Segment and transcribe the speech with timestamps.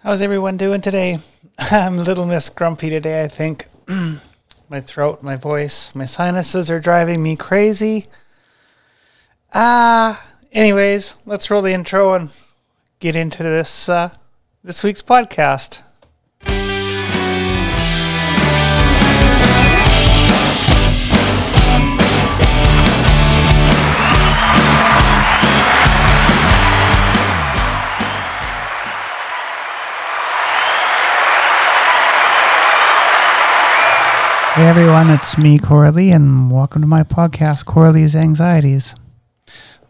[0.00, 1.20] How's everyone doing today?
[1.58, 3.66] I'm a little Miss Grumpy today, I think.
[4.68, 8.06] my throat, my voice, my sinuses are driving me crazy.
[9.54, 10.22] Ah,
[10.52, 12.28] anyways, let's roll the intro and
[13.00, 14.10] get into this uh,
[14.62, 15.80] this week's podcast.
[34.56, 38.94] Hey everyone, it's me, Coralie, and welcome to my podcast, Coralie's Anxieties.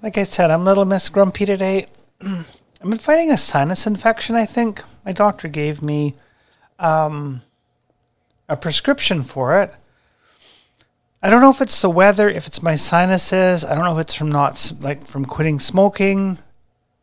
[0.02, 1.86] Like I said, I'm a Little Miss Grumpy today.
[2.20, 2.44] I've
[2.80, 4.82] been fighting a sinus infection, I think.
[5.04, 6.16] My doctor gave me
[6.80, 7.42] um,
[8.48, 9.72] a prescription for it.
[11.22, 13.64] I don't know if it's the weather, if it's my sinuses.
[13.64, 16.38] I don't know if it's from not, like, from quitting smoking.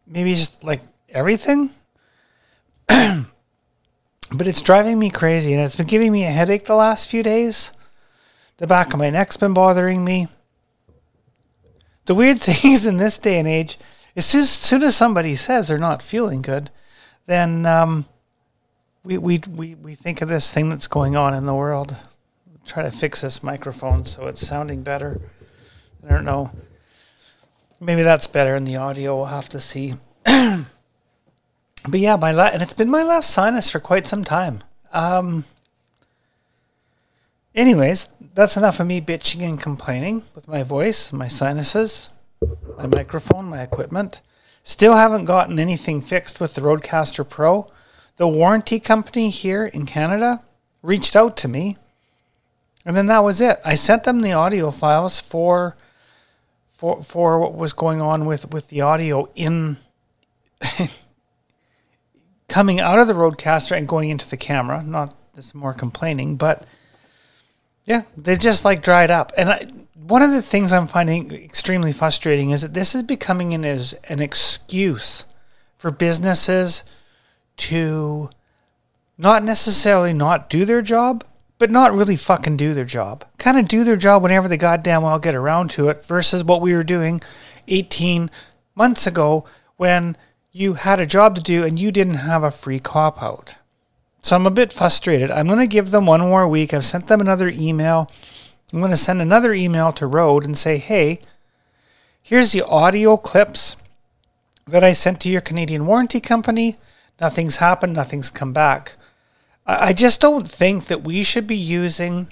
[0.05, 1.70] Maybe just, like, everything.
[4.42, 7.72] it's driving me crazy and it's been giving me a headache the last few days.
[8.58, 10.28] The back of my neck's been bothering me.
[12.06, 13.78] The weird thing is in this day and age,
[14.16, 16.70] as soon as, soon as somebody says they're not feeling good,
[17.26, 18.06] then um,
[19.04, 21.95] we, we, we, we think of this thing that's going on in the world.
[22.66, 25.20] Try to fix this microphone so it's sounding better.
[26.06, 26.52] I don't know.
[27.80, 29.17] Maybe that's better in the audio.
[29.17, 29.95] We'll have to see.
[31.88, 34.62] but yeah, my left, and it's been my left sinus for quite some time.
[34.92, 35.45] Um,
[37.53, 42.09] anyways, that's enough of me bitching and complaining with my voice, my sinuses,
[42.78, 44.22] my microphone, my equipment.
[44.64, 47.67] Still haven't gotten anything fixed with the Rodecaster Pro.
[48.16, 50.42] The warranty company here in Canada
[50.81, 51.78] reached out to me,
[52.86, 53.59] and then that was it.
[53.66, 55.76] I sent them the audio files for
[56.72, 59.78] for for what was going on with with the audio in
[62.54, 64.84] coming out of the Rodecaster and going into the camera.
[64.84, 66.68] Not this more complaining, but
[67.84, 69.32] yeah, they just like dried up.
[69.36, 73.55] And I, one of the things I'm finding extremely frustrating is that this is becoming
[73.55, 75.26] an, is an excuse
[75.80, 76.83] for businesses
[77.58, 78.30] to
[79.17, 81.23] not necessarily not do their job,
[81.58, 83.26] but not really fucking do their job.
[83.39, 86.61] Kind of do their job whenever they goddamn well get around to it versus what
[86.61, 87.20] we were doing
[87.67, 88.30] 18
[88.76, 89.44] months ago
[89.77, 90.16] when
[90.53, 93.55] you had a job to do and you didn't have a free cop out.
[94.21, 95.31] So I'm a bit frustrated.
[95.31, 96.73] I'm going to give them one more week.
[96.73, 98.09] I've sent them another email.
[98.71, 101.19] I'm going to send another email to Rode and say, hey,
[102.21, 103.75] here's the audio clips
[104.67, 106.77] that I sent to your Canadian warranty company.
[107.20, 108.95] Nothing's happened, nothing's come back.
[109.65, 112.27] I just don't think that we should be using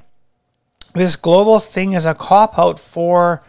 [0.94, 3.42] this global thing as a cop out for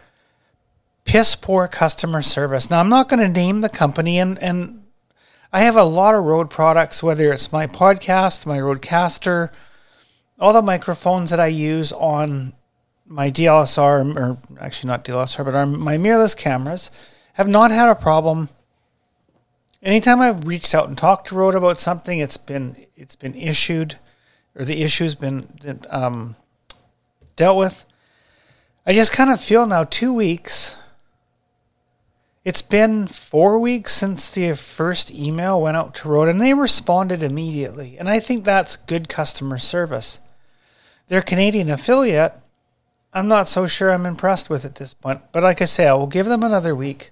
[1.05, 2.69] piss poor customer service.
[2.69, 4.83] Now, I'm not going to name the company, and, and
[5.51, 9.49] I have a lot of Rode products, whether it's my podcast, my Rodecaster,
[10.39, 12.53] all the microphones that I use on
[13.05, 16.89] my DLSR, or actually not DLSR, but my mirrorless cameras,
[17.33, 18.49] have not had a problem.
[19.81, 23.97] Anytime I've reached out and talked to Rode about something, it's been it's been issued,
[24.55, 26.35] or the issue's been um,
[27.35, 27.85] dealt with.
[28.85, 30.77] I just kind of feel now two weeks
[32.45, 37.23] it's been four weeks since the first email went out to Rode, and they responded
[37.23, 37.97] immediately.
[37.97, 40.19] And I think that's good customer service.
[41.07, 42.33] Their Canadian affiliate,
[43.13, 45.21] I'm not so sure I'm impressed with at this point.
[45.31, 47.11] But like I say, I will give them another week.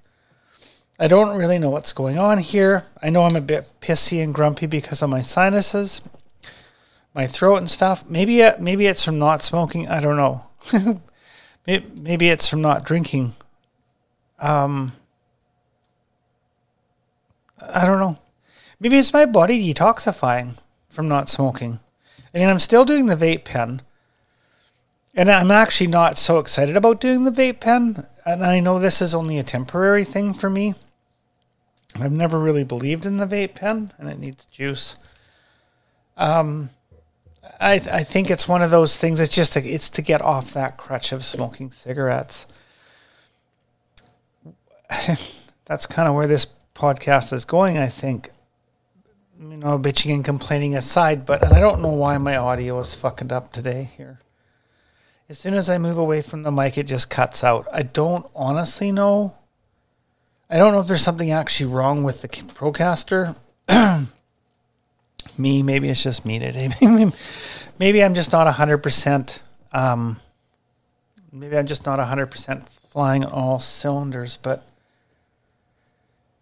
[1.00, 2.84] I don't really know what's going on here.
[3.02, 6.02] I know I'm a bit pissy and grumpy because of my sinuses,
[7.16, 8.08] my throat and stuff.
[8.10, 9.88] Maybe it, maybe it's from not smoking.
[9.88, 10.48] I don't know.
[11.66, 13.34] maybe it's from not drinking.
[14.40, 14.94] Um,
[17.62, 18.18] I don't know.
[18.80, 20.56] Maybe it's my body detoxifying
[20.90, 21.80] from not smoking.
[22.34, 23.82] I mean, I'm still doing the vape pen.
[25.14, 28.08] And I'm actually not so excited about doing the vape pen.
[28.26, 30.76] And I know this is only a temporary thing for me.
[32.00, 34.96] I've never really believed in the vape pen, and it needs juice.
[36.16, 36.70] Um,
[37.60, 39.20] I I think it's one of those things.
[39.20, 42.46] It's just it's to get off that crutch of smoking cigarettes.
[45.66, 48.32] That's kind of where this podcast is going, I think,
[49.40, 53.32] you know, bitching and complaining aside, but I don't know why my audio is fucking
[53.32, 54.20] up today here.
[55.30, 57.68] As soon as I move away from the mic, it just cuts out.
[57.74, 59.36] I don't honestly know.
[60.50, 63.38] I don't know if there's something actually wrong with the Procaster.
[65.38, 66.70] me, maybe it's just me today.
[67.80, 69.40] maybe I'm just not 100%.
[69.72, 70.20] Um,
[71.32, 74.68] maybe I'm just not 100% flying all cylinders, but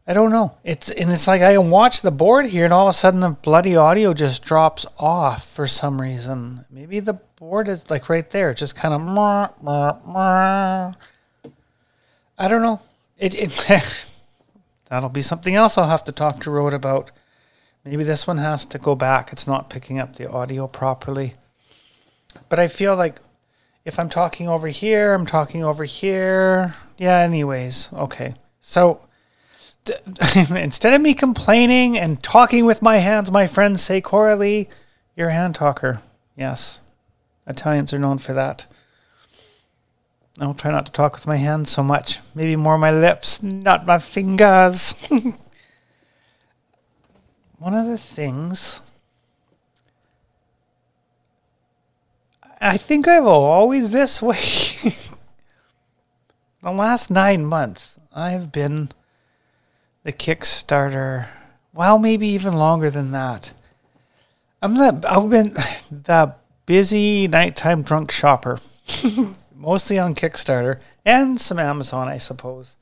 [0.10, 0.58] I don't know.
[0.64, 3.20] It's and it's like I can watch the board here, and all of a sudden
[3.20, 6.66] the bloody audio just drops off for some reason.
[6.72, 9.02] Maybe the board is like right there, just kind of.
[12.40, 12.82] I don't know.
[13.20, 14.08] It, it
[14.90, 17.12] that'll be something else I'll have to talk to Rode about.
[17.86, 19.32] Maybe this one has to go back.
[19.32, 21.36] It's not picking up the audio properly.
[22.50, 23.22] But I feel like
[23.86, 26.74] if I'm talking over here, I'm talking over here.
[26.98, 27.94] Yeah, anyways.
[27.94, 28.34] Okay.
[28.60, 29.02] So
[30.36, 34.70] instead of me complaining and talking with my hands, my friends say, Coralie,
[35.16, 36.02] you're a hand talker.
[36.36, 36.80] Yes.
[37.48, 38.66] Italians are known for that.
[40.40, 42.20] I'll try not to talk with my hands so much.
[42.34, 44.94] Maybe more my lips, not my fingers.
[47.58, 48.82] One of the things
[52.62, 54.38] I think I've always this way.
[56.62, 58.90] the last nine months, I've been
[60.04, 61.28] the Kickstarter.
[61.74, 63.54] Well, maybe even longer than that.
[64.62, 65.54] I'm the I've been
[65.92, 66.36] the
[66.66, 68.60] busy nighttime drunk shopper,
[69.56, 72.75] mostly on Kickstarter and some Amazon, I suppose.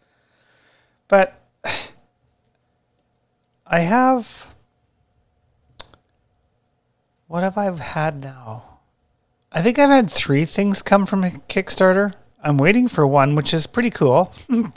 [1.07, 1.39] But
[3.67, 4.53] I have
[7.27, 8.79] what have I had now?
[9.51, 12.13] I think I've had three things come from Kickstarter.
[12.41, 14.33] I'm waiting for one, which is pretty cool.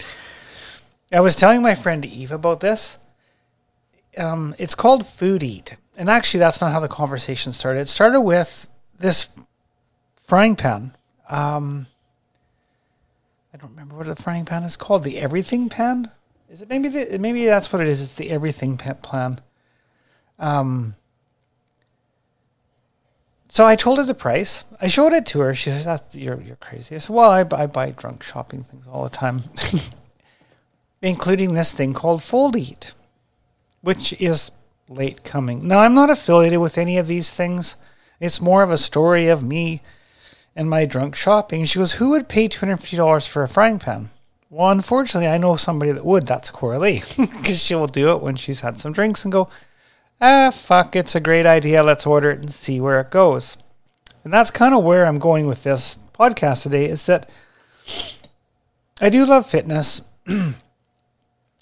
[1.13, 2.97] I was telling my friend Eve about this.
[4.17, 5.77] Um, it's called Fold Eat.
[5.97, 7.81] And actually, that's not how the conversation started.
[7.81, 8.69] It started with
[8.99, 9.29] this
[10.17, 10.97] frying pan.
[11.29, 11.87] Um,
[13.53, 15.05] I don't remember what the frying pan is called.
[15.05, 16.11] The everything pan?
[16.49, 18.01] Is it maybe the, maybe that's what it is?
[18.01, 19.41] It's the everything pan.
[20.39, 20.95] Um,
[23.49, 24.65] so I told her the price.
[24.81, 25.55] I showed it to her.
[25.55, 26.95] She says, That's, you're, you're crazy.
[26.95, 29.43] I said, Well, I, I buy drunk shopping things all the time,
[31.03, 32.93] including this thing called Fold Eat,
[33.81, 34.51] which is
[34.89, 35.67] late coming.
[35.67, 37.77] Now, I'm not affiliated with any of these things.
[38.19, 39.83] It's more of a story of me
[40.55, 41.65] and my drunk shopping.
[41.65, 44.11] She goes, Who would pay $250 for a frying pan?
[44.51, 46.27] Well, unfortunately, I know somebody that would.
[46.27, 49.49] That's Coralie, because she will do it when she's had some drinks and go,
[50.21, 51.83] ah, fuck, it's a great idea.
[51.83, 53.57] Let's order it and see where it goes.
[54.25, 57.31] And that's kind of where I'm going with this podcast today is that
[59.01, 60.03] I do love fitness.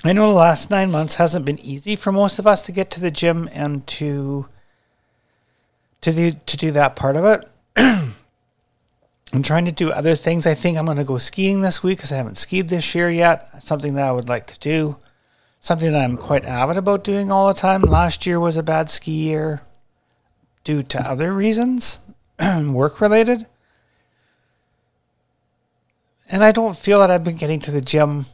[0.04, 2.90] I know the last nine months hasn't been easy for most of us to get
[2.92, 4.46] to the gym and to
[6.00, 7.48] to do to do that part of it.
[9.32, 10.46] I'm trying to do other things.
[10.46, 13.10] I think I'm going to go skiing this week because I haven't skied this year
[13.10, 13.62] yet.
[13.62, 14.96] Something that I would like to do
[15.60, 17.82] something that I'm quite avid about doing all the time.
[17.82, 19.62] Last year was a bad ski year
[20.64, 21.98] due to other reasons,
[22.40, 23.46] work related.
[26.30, 28.26] And I don't feel that I've been getting to the gym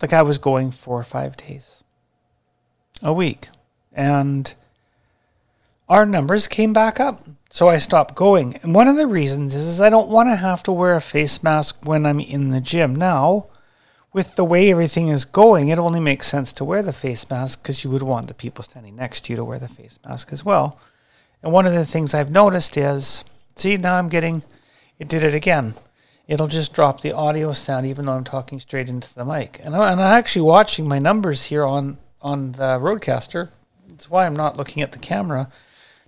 [0.00, 1.82] like I was going four or five days
[3.02, 3.48] a week.
[3.92, 4.52] And
[5.88, 7.26] our numbers came back up.
[7.50, 8.56] So I stopped going.
[8.56, 11.00] And one of the reasons is, is I don't want to have to wear a
[11.00, 12.94] face mask when I'm in the gym.
[12.94, 13.46] Now,
[14.12, 17.62] with the way everything is going, it only makes sense to wear the face mask
[17.62, 20.32] because you would want the people standing next to you to wear the face mask
[20.32, 20.78] as well.
[21.42, 24.42] And one of the things I've noticed is, see, now I'm getting,
[24.98, 25.74] it did it again.
[26.28, 29.60] It'll just drop the audio sound even though I'm talking straight into the mic.
[29.62, 33.50] And, I, I'm actually watching my numbers here on, on the Rodecaster.
[33.88, 35.50] That's why I'm not looking at the camera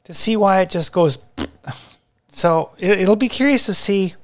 [0.04, 1.18] to see why it just goes.
[2.30, 4.14] So it, it'll be curious to see.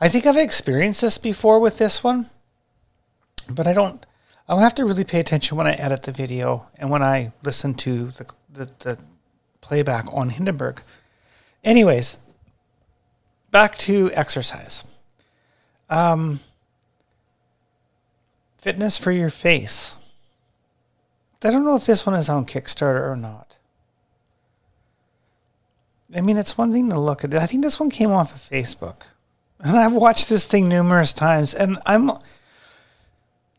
[0.00, 2.30] I think I've experienced this before with this one
[3.50, 4.04] but I don't.
[4.48, 7.74] I'll have to really pay attention when I edit the video and when I listen
[7.74, 8.98] to the the, the
[9.60, 10.82] playback on Hindenburg.
[11.62, 12.18] Anyways,
[13.50, 14.84] back to exercise.
[15.90, 16.40] Um,
[18.58, 19.96] fitness for your face.
[21.42, 23.58] I don't know if this one is on Kickstarter or not.
[26.14, 27.34] I mean, it's one thing to look at.
[27.34, 29.02] I think this one came off of Facebook.
[29.60, 32.06] And I've watched this thing numerous times, and I'm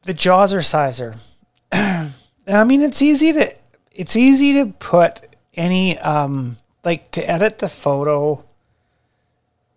[0.03, 1.17] the Jawzrsizer.
[1.71, 3.55] I mean, it's easy to
[3.91, 8.43] it's easy to put any um, like to edit the photo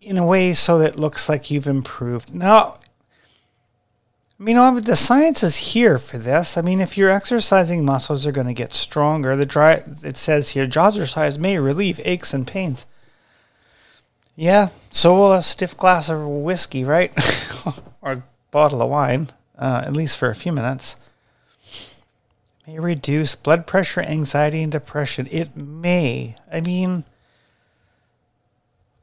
[0.01, 2.35] in a way so that it looks like you've improved.
[2.35, 2.79] Now,
[4.41, 6.57] I mean, the science is here for this.
[6.57, 9.35] I mean, if you're exercising, muscles are going to get stronger.
[9.35, 12.87] The dry it says here, Jawzrsize may relieve aches and pains.
[14.37, 17.13] Yeah, so will a stiff glass of whiskey, right?
[18.01, 20.97] or a bottle of wine uh, at least for a few minutes.
[22.67, 25.29] may reduce blood pressure, anxiety, and depression.
[25.31, 26.37] It may.
[26.51, 27.05] I mean,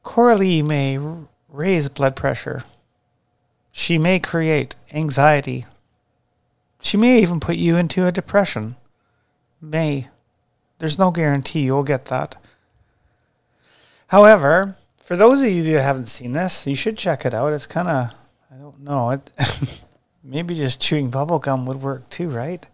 [0.06, 0.98] Coralie may
[1.48, 2.62] raise blood pressure.
[3.72, 5.66] She may create anxiety.
[6.80, 8.76] she may even put you into a depression.
[9.60, 10.08] May.
[10.78, 12.36] There's no guarantee you'll get that.
[14.06, 17.52] However, for those of you that haven't seen this, you should check it out.
[17.52, 18.10] It's kind of,
[18.50, 19.30] I don't know, it
[20.24, 22.64] maybe just chewing bubblegum would work too, right?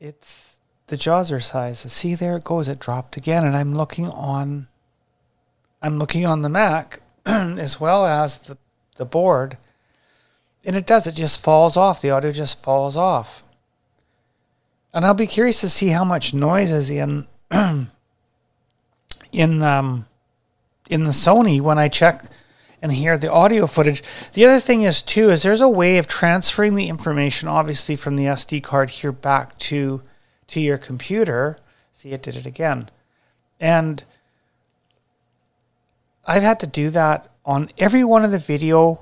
[0.00, 1.88] It's the Jawzrsize.
[1.88, 2.68] See, there it goes.
[2.68, 4.68] It dropped again, and I'm looking on.
[5.80, 8.58] I'm looking on the Mac as well as the
[8.98, 9.56] the board,
[10.64, 11.06] and it does.
[11.06, 12.02] It just falls off.
[12.02, 13.44] The audio just falls off.
[14.92, 17.26] And I'll be curious to see how much noise is in
[19.32, 20.06] in um
[20.90, 22.24] in the Sony when I check
[22.82, 24.02] and hear the audio footage.
[24.34, 28.16] The other thing is too is there's a way of transferring the information obviously from
[28.16, 30.02] the SD card here back to
[30.48, 31.56] to your computer.
[31.92, 32.90] See it did it again.
[33.60, 34.04] And
[36.28, 39.00] I've had to do that on every one of the video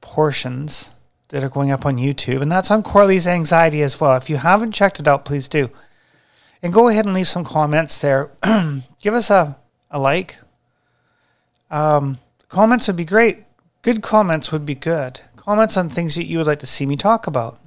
[0.00, 0.92] portions
[1.28, 4.16] that are going up on YouTube, and that's on Coralie's Anxiety as well.
[4.16, 5.70] If you haven't checked it out, please do.
[6.62, 8.30] And go ahead and leave some comments there.
[9.00, 9.58] Give us a,
[9.90, 10.38] a like.
[11.72, 13.44] Um, comments would be great.
[13.82, 15.22] Good comments would be good.
[15.34, 17.58] Comments on things that you would like to see me talk about.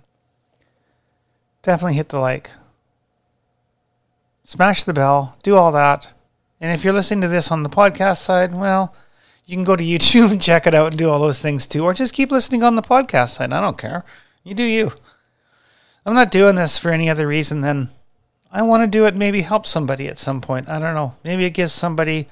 [1.61, 2.51] Definitely hit the like.
[4.45, 5.35] Smash the bell.
[5.43, 6.13] Do all that.
[6.61, 8.95] And if you're listening to this on the podcast side, well,
[9.45, 11.83] you can go to YouTube and check it out and do all those things too,
[11.83, 13.53] or just keep listening on the podcast side.
[13.53, 14.03] I don't care.
[14.43, 14.91] You do you.
[16.05, 17.89] I'm not doing this for any other reason than
[18.51, 20.69] I want to do it, maybe help somebody at some point.
[20.69, 21.15] I don't know.
[21.23, 22.27] Maybe it gives somebody,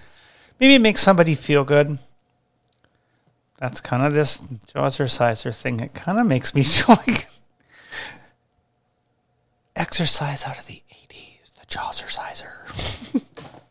[0.60, 2.00] maybe it makes somebody feel good.
[3.58, 4.40] That's kind of this
[4.74, 5.80] Jawzrsizer thing.
[5.80, 7.28] It kind of makes me feel like
[9.76, 13.24] exercise out of the 80s, the Jawzrsizer.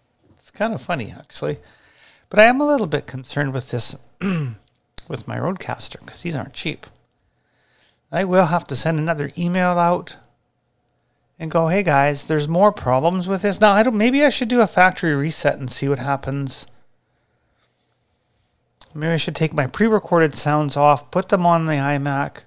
[0.62, 1.58] kind of funny, actually.
[2.30, 3.96] But I am a little bit concerned with this,
[5.08, 6.86] with my Rodecaster, because these aren't cheap.
[8.12, 10.18] I will have to send another email out
[11.36, 13.60] and go, hey guys, there's more problems with this.
[13.60, 16.66] Now, I don't, maybe I should do a factory reset and see what happens.
[18.94, 22.42] Maybe I should take my pre recorded sounds off, put them on the iMac,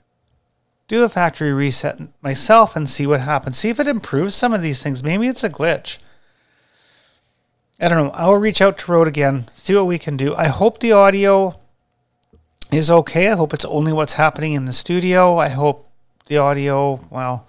[0.88, 3.58] do a factory reset myself, and see what happens.
[3.58, 5.04] See if it improves some of these things.
[5.04, 5.98] Maybe it's a glitch.
[7.80, 8.12] I don't know.
[8.14, 10.34] I'll reach out to Rode again, see what we can do.
[10.36, 11.60] I hope the audio
[12.72, 13.30] is okay.
[13.30, 15.38] I hope it's only what's happening in the studio.
[15.38, 15.90] I hope
[16.28, 17.48] the audio, well,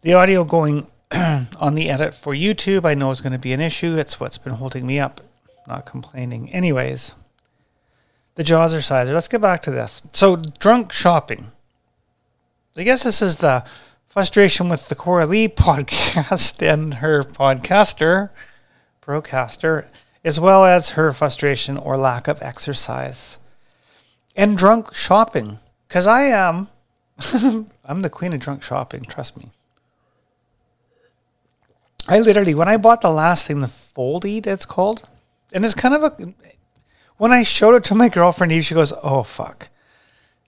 [0.00, 3.60] the audio going on the edit for YouTube, I know is going to be an
[3.60, 3.96] issue.
[3.96, 5.20] It's what's been holding me up.
[5.68, 6.52] Not complaining.
[6.52, 7.14] Anyways,
[8.34, 9.12] the Jawzrsizer.
[9.12, 10.02] Let's get back to this.
[10.12, 11.52] So, drunk shopping.
[12.76, 13.64] I guess this is the
[14.08, 18.30] frustration with the Coralie podcast and her podcaster
[19.02, 19.88] broadcaster,
[20.24, 23.38] as well as her frustration or lack of exercise
[24.34, 25.58] and drunk shopping.
[25.88, 26.68] Because I am,
[27.84, 29.50] I'm the queen of drunk shopping, trust me.
[32.08, 35.08] I literally, when I bought the last thing, the Fold-Eat, it's called,
[35.52, 36.34] and it's kind of a,
[37.16, 39.68] when I showed it to my girlfriend, Eve, she goes, oh, fuck.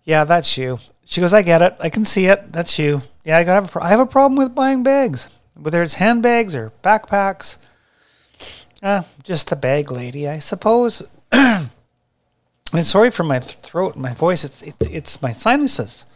[0.04, 0.78] Yeah, that's you.
[1.04, 1.76] She goes, I get it.
[1.80, 2.52] I can see it.
[2.52, 3.02] That's you.
[3.25, 7.58] Yeah, I, got, I have a problem with buying bags, whether it's handbags or backpacks.
[8.83, 11.02] Uh, just a bag lady, I suppose.
[11.33, 14.45] I'm sorry for my th- throat, my voice.
[14.45, 16.07] It's it's it's my sinuses,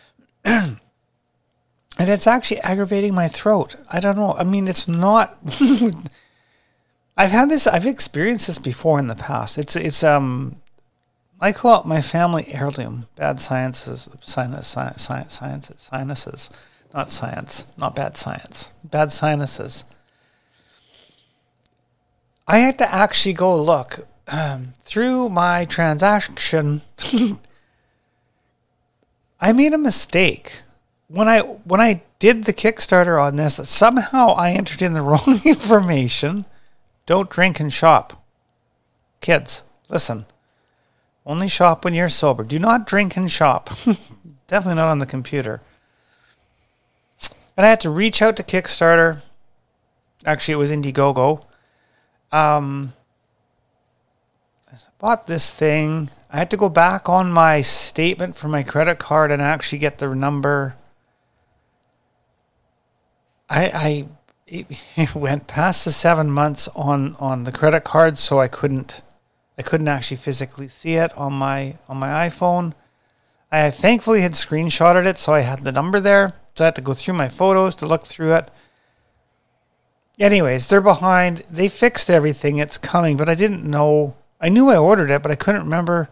[0.44, 0.78] and
[1.98, 3.76] it's actually aggravating my throat.
[3.90, 4.34] I don't know.
[4.34, 5.38] I mean, it's not.
[7.16, 7.66] I've had this.
[7.66, 9.58] I've experienced this before in the past.
[9.58, 10.56] It's it's um,
[11.40, 13.06] I call it my family heirloom.
[13.16, 16.50] Bad sciences, sinus, science, sciences, sinuses,
[16.94, 18.72] not science, not bad science.
[18.84, 19.84] Bad sinuses.
[22.50, 26.80] I had to actually go look um, through my transaction.
[29.40, 30.62] I made a mistake
[31.08, 33.56] when I when I did the Kickstarter on this.
[33.68, 36.46] Somehow I entered in the wrong information.
[37.04, 38.24] Don't drink and shop,
[39.20, 39.62] kids.
[39.90, 40.24] Listen,
[41.26, 42.44] only shop when you're sober.
[42.44, 43.68] Do not drink and shop.
[44.46, 45.60] Definitely not on the computer.
[47.58, 49.20] And I had to reach out to Kickstarter.
[50.24, 51.44] Actually, it was Indiegogo
[52.32, 52.92] um,
[54.70, 56.10] I bought this thing.
[56.30, 59.98] I had to go back on my statement for my credit card and actually get
[59.98, 60.76] the number.
[63.48, 64.08] I I
[64.96, 69.02] it, went past the seven months on on the credit card, so I couldn't
[69.56, 72.74] I couldn't actually physically see it on my on my iPhone.
[73.50, 76.34] I thankfully had screenshotted it, so I had the number there.
[76.54, 78.50] So I had to go through my photos to look through it.
[80.18, 81.44] Anyways, they're behind.
[81.50, 82.58] They fixed everything.
[82.58, 84.16] It's coming, but I didn't know.
[84.40, 86.08] I knew I ordered it, but I couldn't remember.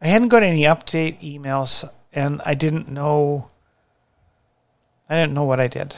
[0.00, 1.88] I hadn't got any update emails.
[2.12, 3.48] and I didn't know.
[5.08, 5.96] I didn't know what I did.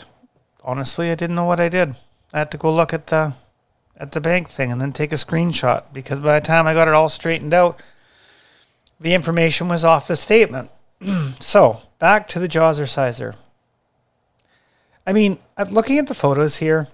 [0.62, 1.97] Honestly, I didn't know what I did.
[2.33, 3.35] I had to go look at the
[3.97, 6.88] at the bank thing and then take a screenshot because by the time I got
[6.88, 7.81] it all straightened out,
[8.99, 10.71] the information was off the statement.
[11.41, 13.37] so back to the Jazzerciser.
[15.06, 16.88] I mean, uh, looking at the photos here,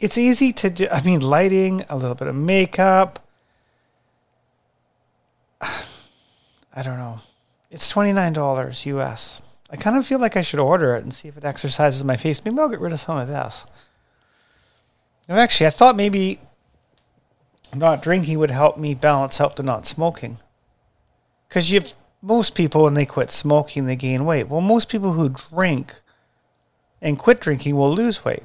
[0.00, 0.88] it's easy to do.
[0.90, 3.24] I mean, lighting, a little bit of makeup.
[5.60, 7.20] I don't know.
[7.70, 9.40] It's twenty nine dollars US.
[9.70, 12.16] I kind of feel like I should order it and see if it exercises my
[12.16, 12.44] face.
[12.44, 13.64] Maybe I'll get rid of some of this.
[15.30, 16.40] actually, I thought maybe
[17.74, 20.38] not drinking would help me balance out the not smoking.
[21.48, 21.82] Because you
[22.22, 24.48] most people when they quit smoking they gain weight.
[24.48, 25.96] Well, most people who drink
[27.02, 28.44] and quit drinking will lose weight.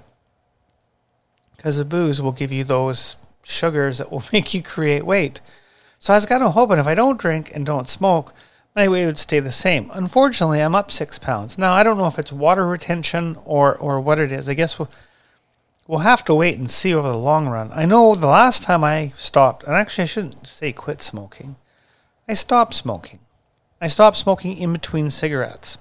[1.56, 5.40] Because the booze will give you those sugars that will make you create weight.
[6.00, 8.34] So I was kind of hoping if I don't drink and don't smoke,
[8.76, 9.90] my weight would stay the same.
[9.94, 11.58] Unfortunately, I'm up six pounds.
[11.58, 14.48] Now, I don't know if it's water retention or, or what it is.
[14.48, 14.92] I guess we'll,
[15.88, 17.72] we'll have to wait and see over the long run.
[17.74, 21.56] I know the last time I stopped, and actually, I shouldn't say quit smoking,
[22.28, 23.20] I stopped smoking.
[23.80, 25.78] I stopped smoking in between cigarettes.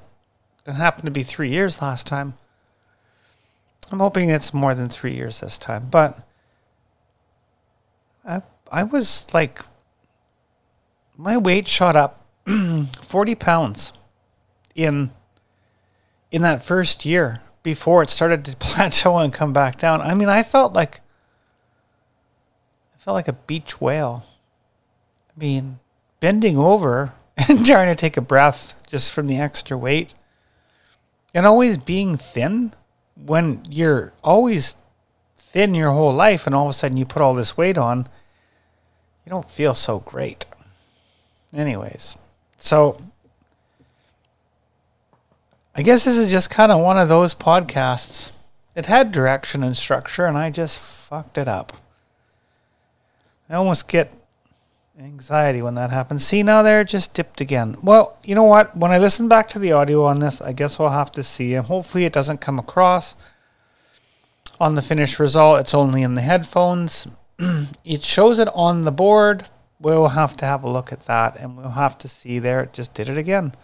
[0.67, 2.35] It happened to be three years last time.
[3.91, 6.19] I'm hoping it's more than three years this time, but
[8.26, 9.65] I, I was like,
[11.17, 12.26] my weight shot up
[13.03, 13.93] 40 pounds
[14.75, 15.11] in
[16.31, 20.00] in that first year before it started to plateau and come back down.
[20.03, 21.00] I mean, I felt like
[22.95, 24.26] I felt like a beach whale.
[25.31, 25.79] I mean,
[26.21, 30.14] bending over and trying to take a breath just from the extra weight.
[31.35, 32.73] And always being thin
[33.14, 34.76] when you're always
[35.37, 38.09] thin your whole life and all of a sudden you put all this weight on,
[39.25, 40.47] you don't feel so great.
[41.52, 42.16] Anyways.
[42.59, 43.00] So
[45.75, 48.33] I guess this is just kind of one of those podcasts.
[48.75, 51.75] It had direction and structure, and I just fucked it up.
[53.49, 54.12] I almost get
[54.98, 56.24] anxiety when that happens.
[56.24, 57.76] See, now there it just dipped again.
[57.82, 58.76] Well, you know what?
[58.76, 61.54] When I listen back to the audio on this, I guess we'll have to see.
[61.54, 63.14] And hopefully, it doesn't come across
[64.59, 65.61] on the finished result.
[65.61, 67.06] It's only in the headphones.
[67.85, 69.44] it shows it on the board,
[69.78, 72.72] we'll have to have a look at that and we'll have to see there it
[72.72, 73.54] just did it again.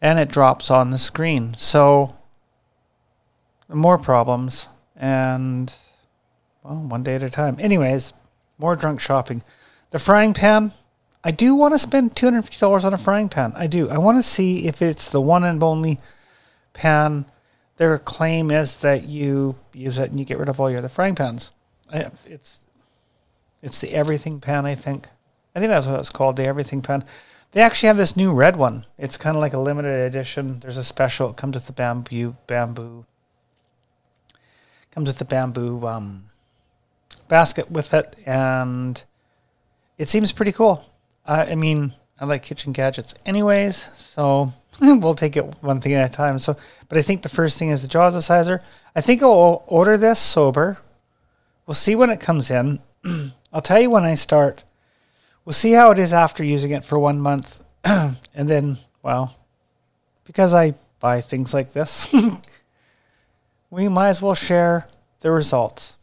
[0.00, 1.54] And it drops on the screen.
[1.54, 2.14] So
[3.68, 5.74] more problems and
[6.62, 7.56] well, one day at a time.
[7.58, 8.12] Anyways,
[8.58, 9.42] more drunk shopping.
[9.90, 10.72] The frying pan,
[11.24, 13.52] I do want to spend $250 on a frying pan.
[13.56, 13.88] I do.
[13.88, 16.00] I want to see if it's the one and only
[16.72, 17.26] pan.
[17.76, 20.88] Their claim is that you use it and you get rid of all your other
[20.88, 21.52] frying pans.
[21.92, 22.60] I, it's
[23.62, 25.08] it's the everything pan, I think.
[25.54, 27.04] I think that's what it's called, the everything pan.
[27.52, 28.84] They actually have this new red one.
[28.98, 30.60] It's kind of like a limited edition.
[30.60, 31.30] There's a special.
[31.30, 33.06] It comes with the bamboo bamboo.
[34.90, 36.30] Comes with the bamboo um,
[37.28, 39.02] basket with it, and
[39.98, 40.88] it seems pretty cool.
[41.26, 43.90] I mean, I like kitchen gadgets, anyways.
[43.94, 46.38] So we'll take it one thing at a time.
[46.38, 46.56] So,
[46.88, 48.62] but I think the first thing is the Jazzerciser.
[48.96, 50.78] I think I'll order this sober.
[51.66, 52.80] We'll see when it comes in.
[53.52, 54.64] I'll tell you when I start.
[55.44, 57.62] We'll see how it is after using it for one month.
[57.84, 59.36] and then, well,
[60.24, 62.12] because I buy things like this,
[63.70, 64.88] we might as well share
[65.20, 65.96] the results.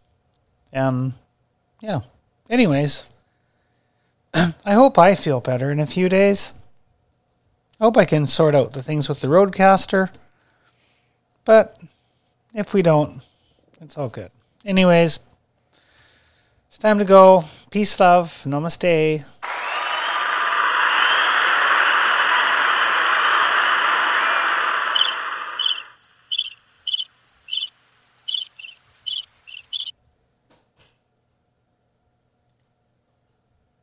[0.72, 1.14] And
[1.82, 2.02] yeah.
[2.50, 3.06] Anyways,
[4.66, 6.52] I hope I feel better in a few days.
[7.80, 10.10] I hope I can sort out the things with the Rodecaster.
[11.46, 11.80] But
[12.54, 13.22] if we don't,
[13.80, 14.32] it's all good.
[14.66, 15.20] Anyways,
[16.68, 17.46] it's time to go.
[17.70, 18.44] Peace, love.
[18.46, 19.24] Namaste.